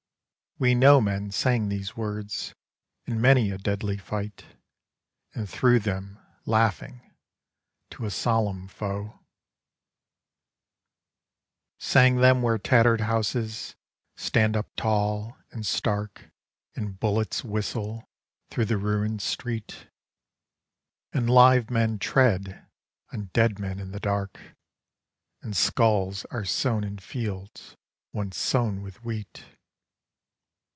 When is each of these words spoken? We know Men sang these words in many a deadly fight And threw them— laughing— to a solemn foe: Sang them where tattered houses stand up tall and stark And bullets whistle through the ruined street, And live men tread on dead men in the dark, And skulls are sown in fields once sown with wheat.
We 0.59 0.75
know 0.75 1.01
Men 1.01 1.31
sang 1.31 1.69
these 1.69 1.97
words 1.97 2.53
in 3.07 3.19
many 3.19 3.49
a 3.49 3.57
deadly 3.57 3.97
fight 3.97 4.45
And 5.33 5.49
threw 5.49 5.79
them— 5.79 6.19
laughing— 6.45 7.01
to 7.91 8.05
a 8.05 8.11
solemn 8.11 8.67
foe: 8.67 9.19
Sang 11.79 12.17
them 12.17 12.43
where 12.43 12.59
tattered 12.59 13.01
houses 13.01 13.75
stand 14.15 14.55
up 14.55 14.67
tall 14.75 15.35
and 15.49 15.65
stark 15.65 16.29
And 16.75 16.99
bullets 16.99 17.43
whistle 17.43 18.07
through 18.51 18.65
the 18.65 18.77
ruined 18.77 19.23
street, 19.23 19.87
And 21.11 21.27
live 21.27 21.71
men 21.71 21.97
tread 21.97 22.67
on 23.11 23.31
dead 23.33 23.57
men 23.57 23.79
in 23.79 23.89
the 23.93 23.99
dark, 23.99 24.39
And 25.41 25.57
skulls 25.57 26.23
are 26.25 26.45
sown 26.45 26.83
in 26.83 26.99
fields 26.99 27.77
once 28.13 28.37
sown 28.37 28.83
with 28.83 29.03
wheat. 29.03 29.43